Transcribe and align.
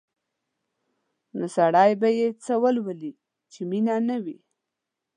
نو 1.37 1.45
سړی 1.57 1.91
به 2.01 2.09
یې 2.17 2.27
څه 2.43 2.53
ولولي 2.63 3.13
چې 3.51 3.59
مینه 3.69 3.95
نه 4.09 4.17
وي؟ 4.23 4.37